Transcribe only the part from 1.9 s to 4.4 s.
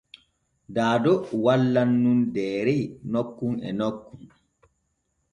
nun deere nokkun e nokkun.